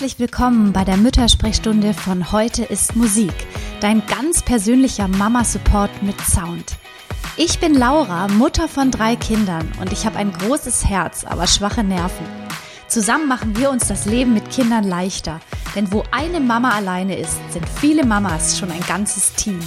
[0.00, 3.34] Herzlich willkommen bei der Müttersprechstunde von Heute ist Musik,
[3.82, 6.78] dein ganz persönlicher Mama-Support mit Sound.
[7.36, 11.84] Ich bin Laura, Mutter von drei Kindern und ich habe ein großes Herz, aber schwache
[11.84, 12.24] Nerven.
[12.88, 15.38] Zusammen machen wir uns das Leben mit Kindern leichter,
[15.76, 19.60] denn wo eine Mama alleine ist, sind viele Mamas schon ein ganzes Team.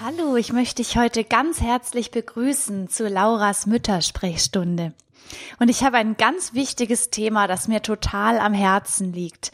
[0.00, 4.92] Hallo, ich möchte dich heute ganz herzlich begrüßen zu Lauras Müttersprechstunde.
[5.58, 9.50] Und ich habe ein ganz wichtiges Thema, das mir total am Herzen liegt.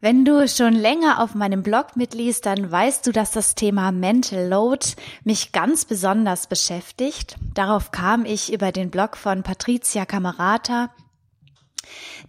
[0.00, 4.48] Wenn du schon länger auf meinem Blog mitliest, dann weißt du, dass das Thema Mental
[4.48, 4.86] Load
[5.24, 7.36] mich ganz besonders beschäftigt.
[7.52, 10.88] Darauf kam ich über den Blog von Patricia Camerata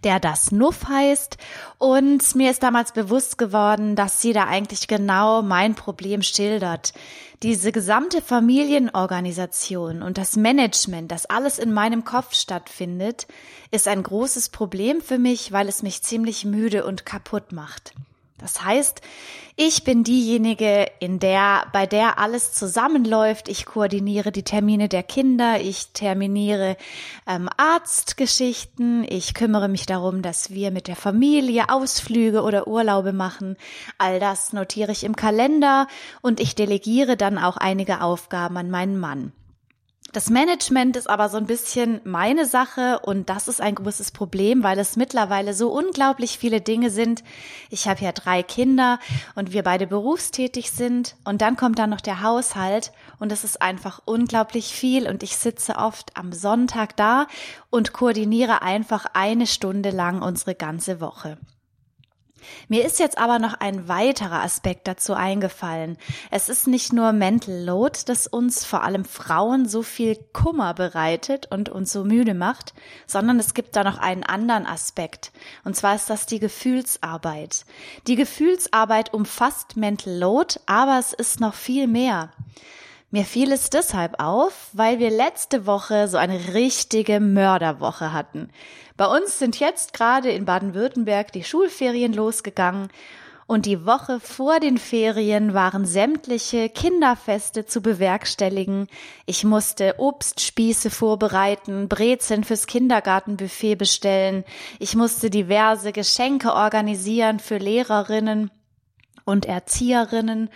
[0.04, 1.36] der das Nuff heißt.
[1.78, 6.92] Und mir ist damals bewusst geworden, dass sie da eigentlich genau mein Problem schildert.
[7.42, 13.28] Diese gesamte Familienorganisation und das Management, das alles in meinem Kopf stattfindet,
[13.70, 17.92] ist ein großes Problem für mich, weil es mich ziemlich müde und kaputt macht.
[18.38, 19.02] Das heißt,
[19.56, 23.48] ich bin diejenige, in der, bei der alles zusammenläuft.
[23.48, 26.76] Ich koordiniere die Termine der Kinder, ich terminiere
[27.26, 33.56] ähm, Arztgeschichten, ich kümmere mich darum, dass wir mit der Familie Ausflüge oder Urlaube machen.
[33.98, 35.88] All das notiere ich im Kalender
[36.22, 39.32] und ich delegiere dann auch einige Aufgaben an meinen Mann.
[40.12, 44.62] Das Management ist aber so ein bisschen meine Sache und das ist ein großes Problem,
[44.62, 47.22] weil es mittlerweile so unglaublich viele Dinge sind.
[47.68, 49.00] Ich habe ja drei Kinder
[49.34, 53.60] und wir beide berufstätig sind und dann kommt da noch der Haushalt und es ist
[53.60, 57.26] einfach unglaublich viel und ich sitze oft am Sonntag da
[57.68, 61.36] und koordiniere einfach eine Stunde lang unsere ganze Woche.
[62.68, 65.98] Mir ist jetzt aber noch ein weiterer Aspekt dazu eingefallen.
[66.30, 71.46] Es ist nicht nur Mental Load, das uns vor allem Frauen so viel Kummer bereitet
[71.50, 72.74] und uns so müde macht,
[73.06, 75.32] sondern es gibt da noch einen anderen Aspekt.
[75.64, 77.64] Und zwar ist das die Gefühlsarbeit.
[78.06, 82.30] Die Gefühlsarbeit umfasst Mental Load, aber es ist noch viel mehr.
[83.10, 88.50] Mir fiel es deshalb auf, weil wir letzte Woche so eine richtige Mörderwoche hatten.
[88.98, 92.88] Bei uns sind jetzt gerade in Baden-Württemberg die Schulferien losgegangen
[93.46, 98.88] und die Woche vor den Ferien waren sämtliche Kinderfeste zu bewerkstelligen.
[99.24, 104.44] Ich musste Obstspieße vorbereiten, Brezeln fürs Kindergartenbuffet bestellen.
[104.78, 108.50] Ich musste diverse Geschenke organisieren für Lehrerinnen
[109.24, 110.50] und Erzieherinnen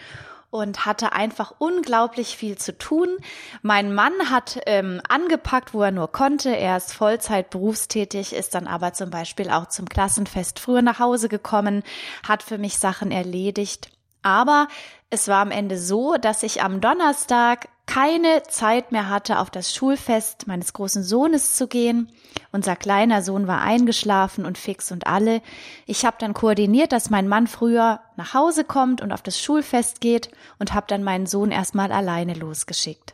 [0.53, 3.09] und hatte einfach unglaublich viel zu tun.
[3.63, 6.55] Mein Mann hat ähm, angepackt, wo er nur konnte.
[6.55, 11.31] Er ist Vollzeit berufstätig, ist dann aber zum Beispiel auch zum Klassenfest früher nach Hause
[11.31, 11.83] gekommen,
[12.29, 13.91] hat für mich Sachen erledigt.
[14.21, 14.69] Aber
[15.09, 19.75] es war am Ende so, dass ich am Donnerstag keine Zeit mehr hatte, auf das
[19.75, 22.11] Schulfest meines großen Sohnes zu gehen.
[22.51, 25.43] Unser kleiner Sohn war eingeschlafen und fix und alle.
[25.85, 30.01] Ich habe dann koordiniert, dass mein Mann früher nach Hause kommt und auf das Schulfest
[30.01, 33.13] geht und habe dann meinen Sohn erstmal alleine losgeschickt.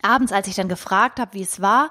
[0.00, 1.90] Abends, als ich dann gefragt habe, wie es war,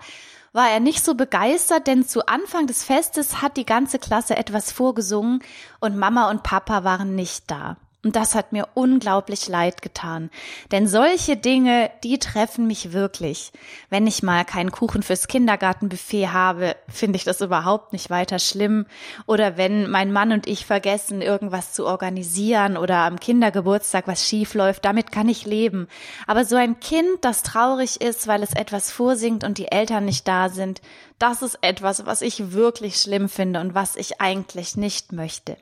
[0.54, 4.72] war er nicht so begeistert, denn zu Anfang des Festes hat die ganze Klasse etwas
[4.72, 5.44] vorgesungen
[5.82, 7.78] und Mama und Papa waren nicht da.
[8.06, 10.30] Und das hat mir unglaublich leid getan.
[10.72, 13.52] Denn solche Dinge, die treffen mich wirklich.
[13.90, 18.86] Wenn ich mal keinen Kuchen fürs Kindergartenbuffet habe, finde ich das überhaupt nicht weiter schlimm.
[19.26, 24.54] Oder wenn mein Mann und ich vergessen, irgendwas zu organisieren oder am Kindergeburtstag was schief
[24.54, 25.88] läuft, damit kann ich leben.
[26.28, 30.28] Aber so ein Kind, das traurig ist, weil es etwas vorsingt und die Eltern nicht
[30.28, 30.80] da sind,
[31.18, 35.58] das ist etwas, was ich wirklich schlimm finde und was ich eigentlich nicht möchte.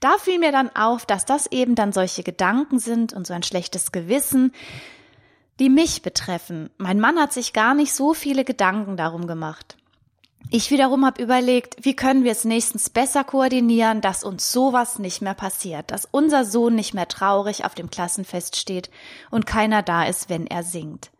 [0.00, 3.42] Da fiel mir dann auf, dass das eben dann solche Gedanken sind und so ein
[3.42, 4.52] schlechtes Gewissen,
[5.60, 6.70] die mich betreffen.
[6.78, 9.76] Mein Mann hat sich gar nicht so viele Gedanken darum gemacht.
[10.50, 15.22] Ich wiederum habe überlegt, wie können wir es nächstens besser koordinieren, dass uns sowas nicht
[15.22, 18.90] mehr passiert, dass unser Sohn nicht mehr traurig auf dem Klassenfest steht
[19.30, 21.10] und keiner da ist, wenn er singt.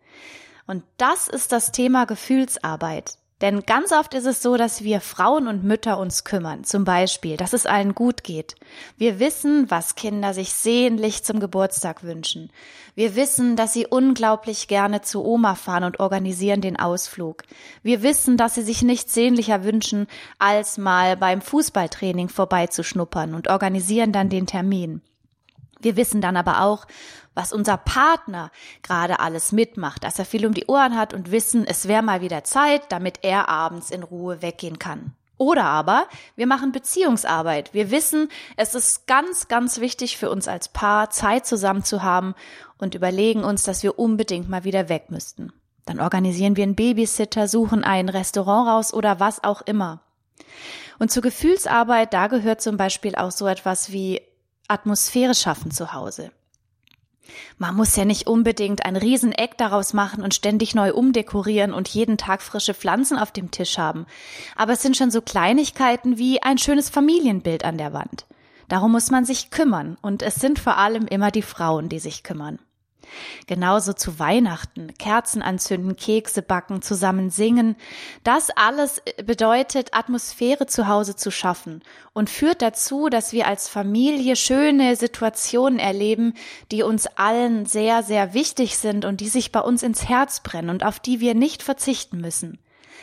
[0.67, 3.17] Und das ist das Thema Gefühlsarbeit.
[3.43, 6.63] Denn ganz oft ist es so, dass wir Frauen und Mütter uns kümmern.
[6.63, 8.55] Zum Beispiel, dass es allen gut geht.
[8.97, 12.51] Wir wissen, was Kinder sich sehnlich zum Geburtstag wünschen.
[12.95, 17.43] Wir wissen, dass sie unglaublich gerne zu Oma fahren und organisieren den Ausflug.
[17.83, 20.07] Wir wissen, dass sie sich nichts sehnlicher wünschen,
[20.39, 25.03] als mal beim Fußballtraining vorbeizuschnuppern und organisieren dann den Termin.
[25.81, 26.87] Wir wissen dann aber auch,
[27.35, 28.51] was unser Partner
[28.83, 32.21] gerade alles mitmacht, dass er viel um die Ohren hat und wissen, es wäre mal
[32.21, 35.15] wieder Zeit, damit er abends in Ruhe weggehen kann.
[35.39, 36.07] Oder aber
[36.37, 37.75] wir machen Beziehungsarbeit.
[37.75, 42.35] Wir wissen, es ist ganz, ganz wichtig für uns als Paar, Zeit zusammen zu haben
[42.79, 45.53] und überlegen uns, dass wir unbedingt mal wieder weg müssten.
[45.85, 50.01] Dann organisieren wir einen Babysitter, suchen ein Restaurant raus oder was auch immer.
[51.01, 54.21] Und zur Gefühlsarbeit, da gehört zum Beispiel auch so etwas wie
[54.69, 56.31] Atmosphäre schaffen zu Hause.
[57.59, 62.19] Man muss ja nicht unbedingt ein Rieseneck daraus machen und ständig neu umdekorieren und jeden
[62.19, 64.07] Tag frische Pflanzen auf dem Tisch haben.
[64.57, 68.27] Aber es sind schon so Kleinigkeiten wie ein schönes Familienbild an der Wand.
[68.69, 72.23] Darum muss man sich kümmern und es sind vor allem immer die Frauen, die sich
[72.23, 72.59] kümmern.
[73.47, 77.77] Genauso zu Weihnachten, Kerzen anzünden, Kekse backen, zusammen singen.
[78.25, 81.83] Das alles bedeutet, Atmosphäre zu Hause zu schaffen
[82.13, 86.35] und führt dazu, dass wir als Familie schöne Situationen erleben,
[86.71, 90.71] die uns allen sehr, sehr wichtig sind und die sich bei uns ins Herz brennen
[90.71, 92.59] und auf die wir nicht verzichten müssen.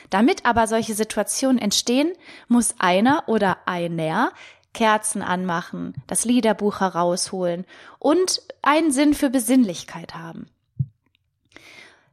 [0.09, 2.13] Damit aber solche Situationen entstehen,
[2.47, 4.31] muss einer oder einer
[4.79, 7.65] Kerzen anmachen, das Liederbuch herausholen
[7.99, 10.47] und einen Sinn für Besinnlichkeit haben.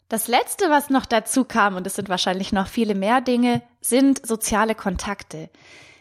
[0.09, 4.27] Das letzte, was noch dazu kam, und es sind wahrscheinlich noch viele mehr Dinge, sind
[4.27, 5.49] soziale Kontakte.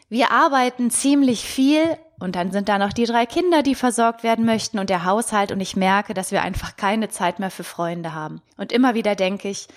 [0.09, 4.45] Wir arbeiten ziemlich viel und dann sind da noch die drei Kinder, die versorgt werden
[4.45, 8.13] möchten und der Haushalt und ich merke, dass wir einfach keine Zeit mehr für Freunde
[8.13, 8.41] haben.
[8.57, 9.67] Und immer wieder denke ich,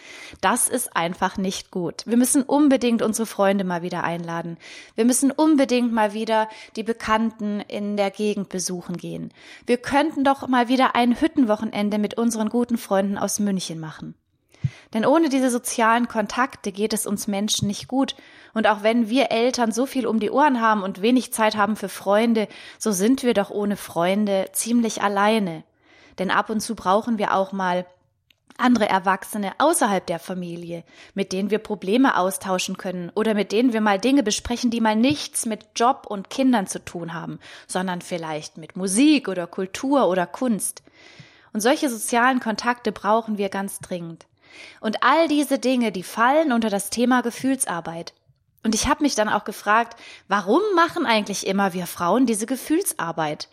[0.41, 2.05] das ist einfach nicht gut.
[2.07, 4.57] Wir müssen unbedingt unsere Freunde mal wieder einladen.
[4.95, 9.33] Wir müssen unbedingt mal wieder die Bekannten in der Gegend besuchen gehen.
[9.67, 14.15] Wir könnten doch mal wieder ein Hüttenwochenende mit unseren guten Freunden aus München machen.
[14.95, 18.17] Denn ohne diese sozialen Kontakte geht es uns Menschen nicht gut.
[18.55, 21.77] Und auch wenn wir Eltern so viel um die Ohren haben und wenig Zeit haben
[21.77, 25.65] für Freunde, so sind wir doch ohne Freunde ziemlich alleine.
[26.19, 27.87] Denn ab und zu brauchen wir auch mal
[28.59, 30.85] andere Erwachsene außerhalb der Familie,
[31.15, 34.97] mit denen wir Probleme austauschen können oder mit denen wir mal Dinge besprechen, die mal
[34.97, 40.27] nichts mit Job und Kindern zu tun haben, sondern vielleicht mit Musik oder Kultur oder
[40.27, 40.83] Kunst.
[41.53, 44.28] Und solche sozialen Kontakte brauchen wir ganz dringend.
[44.81, 48.15] Und all diese Dinge, die fallen unter das Thema Gefühlsarbeit.
[48.65, 53.49] Und ich habe mich dann auch gefragt, warum machen eigentlich immer wir Frauen diese Gefühlsarbeit?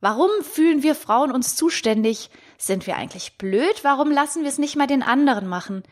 [0.00, 2.30] Warum fühlen wir Frauen uns zuständig?
[2.58, 3.82] Sind wir eigentlich blöd?
[3.82, 5.82] Warum lassen wir es nicht mal den anderen machen?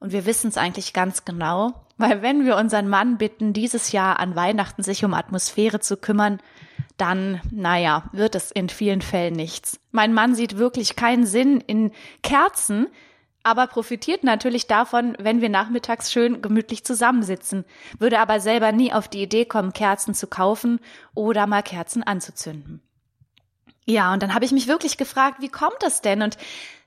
[0.00, 4.18] Und wir wissen es eigentlich ganz genau, weil wenn wir unseren Mann bitten, dieses Jahr
[4.20, 6.40] an Weihnachten sich um Atmosphäre zu kümmern,
[6.96, 9.80] dann, naja, wird es in vielen Fällen nichts.
[9.92, 11.92] Mein Mann sieht wirklich keinen Sinn in
[12.22, 12.88] Kerzen,
[13.44, 17.64] aber profitiert natürlich davon, wenn wir nachmittags schön gemütlich zusammensitzen,
[17.98, 20.80] würde aber selber nie auf die Idee kommen, Kerzen zu kaufen
[21.14, 22.80] oder mal Kerzen anzuzünden.
[23.84, 26.22] Ja, und dann habe ich mich wirklich gefragt, wie kommt das denn?
[26.22, 26.38] Und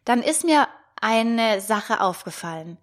[0.04, 0.68] dann ist mir
[1.00, 2.78] eine Sache aufgefallen.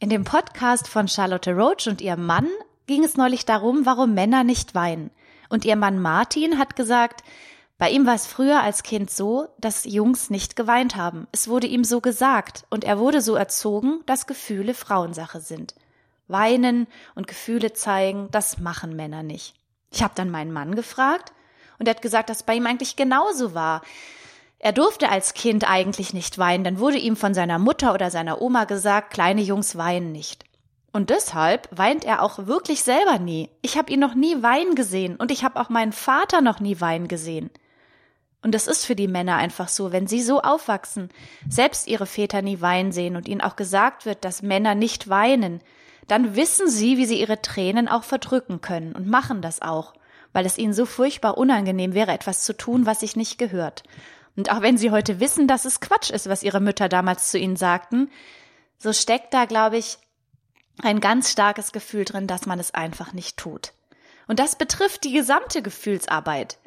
[0.00, 2.48] In dem Podcast von Charlotte Roach und ihrem Mann
[2.86, 5.10] ging es neulich darum, warum Männer nicht weinen.
[5.50, 7.22] Und ihr Mann Martin hat gesagt,
[7.78, 11.28] bei ihm war es früher als Kind so, dass Jungs nicht geweint haben.
[11.30, 15.76] Es wurde ihm so gesagt und er wurde so erzogen, dass Gefühle Frauensache sind.
[16.26, 19.54] Weinen und Gefühle zeigen, das machen Männer nicht.
[19.92, 21.32] Ich habe dann meinen Mann gefragt
[21.78, 23.82] und er hat gesagt, dass bei ihm eigentlich genauso war.
[24.58, 28.42] Er durfte als Kind eigentlich nicht weinen, dann wurde ihm von seiner Mutter oder seiner
[28.42, 30.44] Oma gesagt, kleine Jungs weinen nicht.
[30.92, 33.50] Und deshalb weint er auch wirklich selber nie.
[33.62, 36.80] Ich habe ihn noch nie weinen gesehen und ich habe auch meinen Vater noch nie
[36.80, 37.50] weinen gesehen.
[38.42, 41.10] Und das ist für die Männer einfach so, wenn sie so aufwachsen,
[41.48, 45.60] selbst ihre Väter nie weinen sehen und ihnen auch gesagt wird, dass Männer nicht weinen,
[46.06, 49.92] dann wissen sie, wie sie ihre Tränen auch verdrücken können und machen das auch,
[50.32, 53.82] weil es ihnen so furchtbar unangenehm wäre, etwas zu tun, was sich nicht gehört.
[54.36, 57.38] Und auch wenn sie heute wissen, dass es Quatsch ist, was ihre Mütter damals zu
[57.38, 58.08] ihnen sagten,
[58.78, 59.98] so steckt da, glaube ich,
[60.80, 63.72] ein ganz starkes Gefühl drin, dass man es einfach nicht tut.
[64.28, 66.58] Und das betrifft die gesamte Gefühlsarbeit.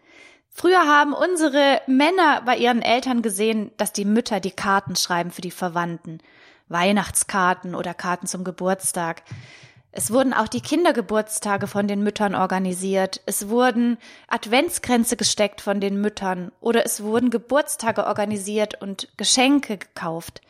[0.54, 5.42] Früher haben unsere Männer bei ihren Eltern gesehen, dass die Mütter die Karten schreiben für
[5.42, 6.20] die Verwandten.
[6.68, 9.24] Weihnachtskarten oder Karten zum Geburtstag.
[9.94, 13.22] Es wurden auch die Kindergeburtstage von den Müttern organisiert.
[13.26, 20.42] Es wurden Adventskränze gesteckt von den Müttern oder es wurden Geburtstage organisiert und Geschenke gekauft.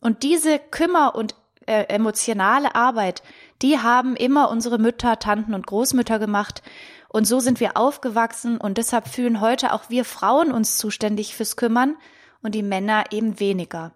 [0.00, 1.34] Und diese Kümmer und
[1.66, 3.22] äh, emotionale Arbeit,
[3.62, 6.62] die haben immer unsere Mütter, Tanten und Großmütter gemacht
[7.12, 11.56] und so sind wir aufgewachsen und deshalb fühlen heute auch wir Frauen uns zuständig fürs
[11.56, 11.96] Kümmern
[12.40, 13.92] und die Männer eben weniger.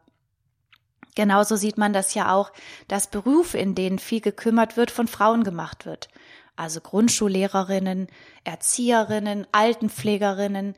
[1.14, 2.50] Genauso sieht man das ja auch,
[2.88, 6.08] dass Berufe, in denen viel gekümmert wird, von Frauen gemacht wird.
[6.56, 8.08] Also Grundschullehrerinnen,
[8.42, 10.74] Erzieherinnen, Altenpflegerinnen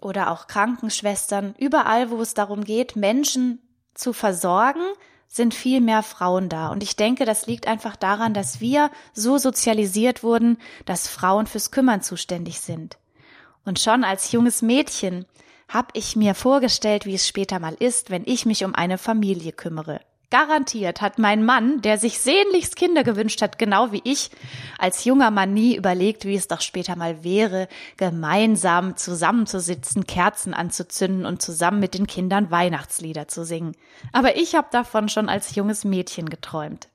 [0.00, 3.60] oder auch Krankenschwestern, überall, wo es darum geht, Menschen
[3.94, 4.82] zu versorgen,
[5.28, 6.68] sind viel mehr Frauen da.
[6.68, 11.70] Und ich denke, das liegt einfach daran, dass wir so sozialisiert wurden, dass Frauen fürs
[11.70, 12.98] Kümmern zuständig sind.
[13.64, 15.26] Und schon als junges Mädchen
[15.68, 19.52] habe ich mir vorgestellt, wie es später mal ist, wenn ich mich um eine Familie
[19.52, 20.00] kümmere.
[20.30, 24.30] Garantiert hat mein Mann, der sich sehnlichst Kinder gewünscht hat, genau wie ich,
[24.78, 31.26] als junger Mann nie überlegt, wie es doch später mal wäre, gemeinsam zusammenzusitzen, Kerzen anzuzünden
[31.26, 33.76] und zusammen mit den Kindern Weihnachtslieder zu singen.
[34.12, 36.88] Aber ich habe davon schon als junges Mädchen geträumt.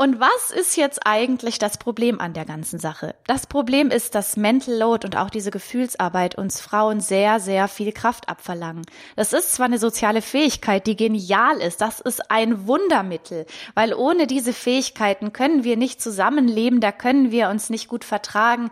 [0.00, 3.14] Und was ist jetzt eigentlich das Problem an der ganzen Sache?
[3.26, 7.92] Das Problem ist, dass Mental Load und auch diese Gefühlsarbeit uns Frauen sehr, sehr viel
[7.92, 8.86] Kraft abverlangen.
[9.16, 14.26] Das ist zwar eine soziale Fähigkeit, die genial ist, das ist ein Wundermittel, weil ohne
[14.26, 18.70] diese Fähigkeiten können wir nicht zusammenleben, da können wir uns nicht gut vertragen.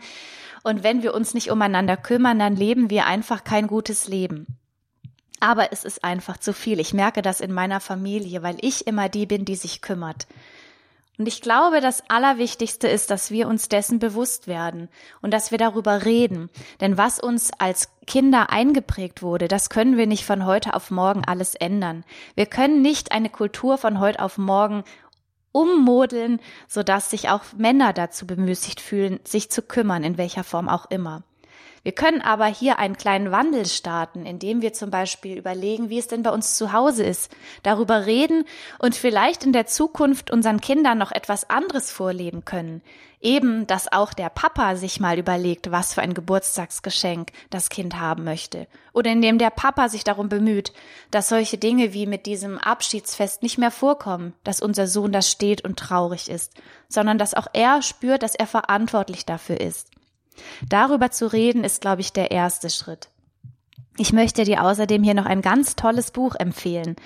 [0.62, 4.46] Und wenn wir uns nicht umeinander kümmern, dann leben wir einfach kein gutes Leben.
[5.40, 6.80] Aber es ist einfach zu viel.
[6.80, 10.26] Ich merke das in meiner Familie, weil ich immer die bin, die sich kümmert.
[11.18, 14.88] Und ich glaube, das Allerwichtigste ist, dass wir uns dessen bewusst werden
[15.20, 16.48] und dass wir darüber reden.
[16.80, 21.24] Denn was uns als Kinder eingeprägt wurde, das können wir nicht von heute auf morgen
[21.24, 22.04] alles ändern.
[22.36, 24.84] Wir können nicht eine Kultur von heute auf morgen
[25.50, 30.88] ummodeln, sodass sich auch Männer dazu bemüßigt fühlen, sich zu kümmern, in welcher Form auch
[30.88, 31.24] immer.
[31.88, 36.06] Wir können aber hier einen kleinen Wandel starten, indem wir zum Beispiel überlegen, wie es
[36.06, 38.44] denn bei uns zu Hause ist, darüber reden
[38.78, 42.82] und vielleicht in der Zukunft unseren Kindern noch etwas anderes vorleben können.
[43.22, 48.22] Eben, dass auch der Papa sich mal überlegt, was für ein Geburtstagsgeschenk das Kind haben
[48.22, 48.66] möchte.
[48.92, 50.74] Oder indem der Papa sich darum bemüht,
[51.10, 55.64] dass solche Dinge wie mit diesem Abschiedsfest nicht mehr vorkommen, dass unser Sohn da steht
[55.64, 56.52] und traurig ist,
[56.90, 59.88] sondern dass auch er spürt, dass er verantwortlich dafür ist.
[60.68, 63.08] Darüber zu reden ist, glaube ich, der erste Schritt.
[63.96, 66.96] Ich möchte dir außerdem hier noch ein ganz tolles Buch empfehlen.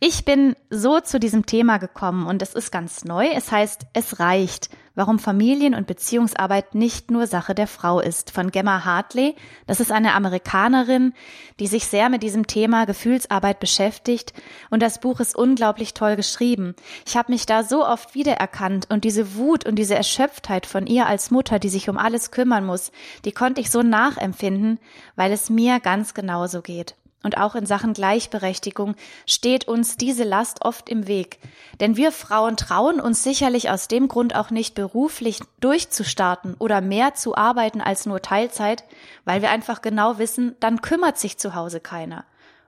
[0.00, 3.28] Ich bin so zu diesem Thema gekommen und es ist ganz neu.
[3.28, 4.70] Es heißt Es reicht,
[5.00, 9.34] warum Familien- und Beziehungsarbeit nicht nur Sache der Frau ist, von Gemma Hartley.
[9.66, 11.14] Das ist eine Amerikanerin,
[11.58, 14.34] die sich sehr mit diesem Thema Gefühlsarbeit beschäftigt
[14.68, 16.74] und das Buch ist unglaublich toll geschrieben.
[17.06, 21.06] Ich habe mich da so oft wiedererkannt und diese Wut und diese Erschöpftheit von ihr
[21.06, 22.92] als Mutter, die sich um alles kümmern muss,
[23.24, 24.78] die konnte ich so nachempfinden,
[25.16, 26.94] weil es mir ganz genauso geht.
[27.22, 28.94] Und auch in Sachen Gleichberechtigung
[29.26, 31.38] steht uns diese Last oft im Weg.
[31.78, 37.14] Denn wir Frauen trauen uns sicherlich aus dem Grund auch nicht beruflich durchzustarten oder mehr
[37.14, 38.84] zu arbeiten als nur Teilzeit,
[39.26, 42.24] weil wir einfach genau wissen, dann kümmert sich zu Hause keiner.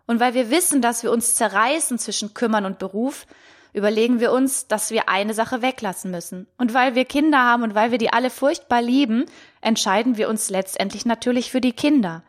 [0.06, 3.26] Und weil wir wissen, dass wir uns zerreißen zwischen Kümmern und Beruf,
[3.72, 6.46] überlegen wir uns, dass wir eine Sache weglassen müssen.
[6.58, 9.24] Und weil wir Kinder haben und weil wir die alle furchtbar lieben,
[9.62, 12.22] entscheiden wir uns letztendlich natürlich für die Kinder.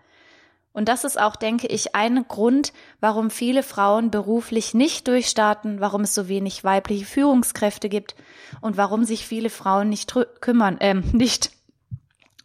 [0.73, 6.01] Und das ist auch, denke ich, ein Grund, warum viele Frauen beruflich nicht durchstarten, warum
[6.01, 8.15] es so wenig weibliche Führungskräfte gibt
[8.59, 11.51] und warum sich viele Frauen nicht kümmern, äh, nicht,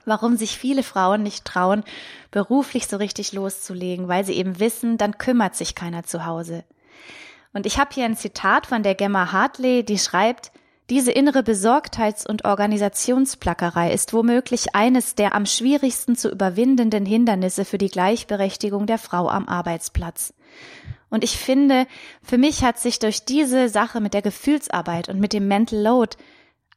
[0.05, 1.85] warum sich viele Frauen nicht trauen,
[2.31, 6.65] beruflich so richtig loszulegen, weil sie eben wissen, dann kümmert sich keiner zu Hause.
[7.55, 10.53] Und ich habe hier ein Zitat von der Gemma Hartley, die schreibt,
[10.91, 17.79] diese innere Besorgtheits- und Organisationsplackerei ist womöglich eines der am schwierigsten zu überwindenden Hindernisse für
[17.79, 20.33] die Gleichberechtigung der Frau am Arbeitsplatz.
[21.11, 21.87] Und ich finde,
[22.23, 26.17] für mich hat sich durch diese Sache mit der Gefühlsarbeit und mit dem Mental Load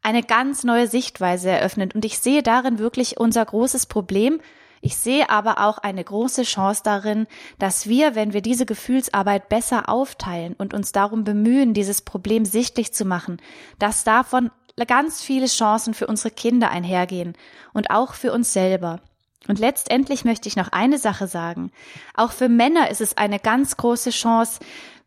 [0.01, 4.41] eine ganz neue Sichtweise eröffnet und ich sehe darin wirklich unser großes Problem
[4.81, 7.27] ich sehe aber auch eine große Chance darin,
[7.59, 12.91] dass wir, wenn wir diese Gefühlsarbeit besser aufteilen und uns darum bemühen, dieses Problem sichtlich
[12.91, 13.39] zu machen,
[13.77, 14.49] dass davon
[14.87, 17.35] ganz viele Chancen für unsere Kinder einhergehen
[17.73, 18.99] und auch für uns selber.
[19.47, 21.71] Und letztendlich möchte ich noch eine Sache sagen.
[22.15, 24.59] Auch für Männer ist es eine ganz große Chance,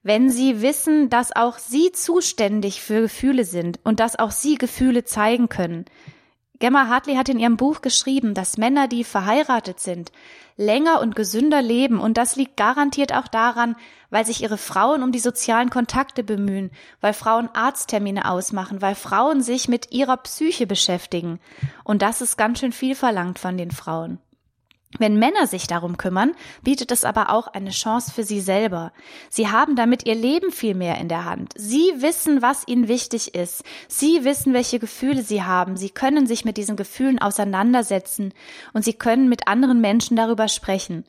[0.02, 5.04] wenn sie wissen, dass auch sie zuständig für Gefühle sind und dass auch sie Gefühle
[5.04, 5.86] zeigen können.
[6.64, 10.10] Gemma Hartley hat in ihrem Buch geschrieben, dass Männer, die verheiratet sind,
[10.56, 13.76] länger und gesünder leben und das liegt garantiert auch daran,
[14.08, 16.70] weil sich ihre Frauen um die sozialen Kontakte bemühen,
[17.02, 21.38] weil Frauen Arzttermine ausmachen, weil Frauen sich mit ihrer Psyche beschäftigen.
[21.84, 24.18] Und das ist ganz schön viel verlangt von den Frauen.
[24.98, 28.92] Wenn Männer sich darum kümmern, bietet es aber auch eine Chance für sie selber.
[29.28, 31.52] Sie haben damit ihr Leben viel mehr in der Hand.
[31.56, 33.64] Sie wissen, was ihnen wichtig ist.
[33.88, 35.76] Sie wissen, welche Gefühle sie haben.
[35.76, 38.32] Sie können sich mit diesen Gefühlen auseinandersetzen
[38.72, 41.04] und sie können mit anderen Menschen darüber sprechen.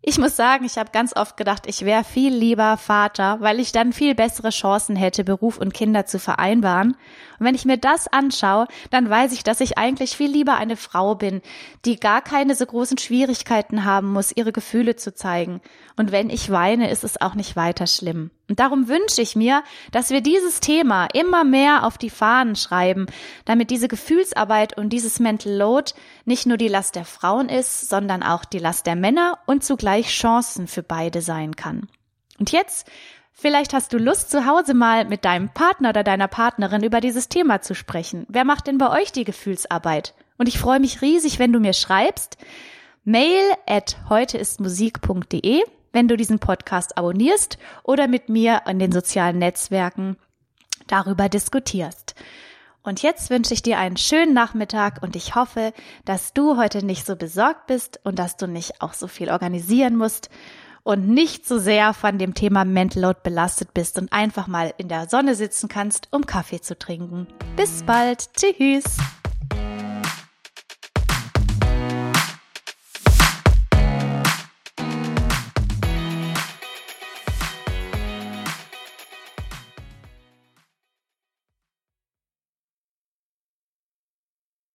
[0.00, 3.72] Ich muss sagen, ich habe ganz oft gedacht, ich wäre viel lieber Vater, weil ich
[3.72, 6.96] dann viel bessere Chancen hätte, Beruf und Kinder zu vereinbaren.
[7.38, 10.76] Und wenn ich mir das anschaue, dann weiß ich, dass ich eigentlich viel lieber eine
[10.76, 11.42] Frau bin,
[11.84, 15.60] die gar keine so großen Schwierigkeiten haben muss, ihre Gefühle zu zeigen.
[15.96, 18.30] Und wenn ich weine, ist es auch nicht weiter schlimm.
[18.48, 23.06] Und darum wünsche ich mir, dass wir dieses Thema immer mehr auf die Fahnen schreiben,
[23.44, 25.92] damit diese Gefühlsarbeit und dieses Mental Load
[26.24, 30.08] nicht nur die Last der Frauen ist, sondern auch die Last der Männer und zugleich
[30.08, 31.88] Chancen für beide sein kann.
[32.38, 32.88] Und jetzt
[33.40, 37.28] Vielleicht hast du Lust, zu Hause mal mit deinem Partner oder deiner Partnerin über dieses
[37.28, 38.26] Thema zu sprechen.
[38.28, 40.12] Wer macht denn bei euch die Gefühlsarbeit?
[40.38, 42.36] Und ich freue mich riesig, wenn du mir schreibst.
[43.04, 50.16] Mail at heuteistmusik.de, wenn du diesen Podcast abonnierst oder mit mir in den sozialen Netzwerken
[50.88, 52.16] darüber diskutierst.
[52.82, 55.72] Und jetzt wünsche ich dir einen schönen Nachmittag und ich hoffe,
[56.04, 59.94] dass du heute nicht so besorgt bist und dass du nicht auch so viel organisieren
[59.94, 60.28] musst
[60.88, 64.88] und nicht so sehr von dem Thema Mental Load belastet bist und einfach mal in
[64.88, 67.26] der Sonne sitzen kannst, um Kaffee zu trinken.
[67.56, 68.32] Bis bald.
[68.32, 68.96] Tschüss.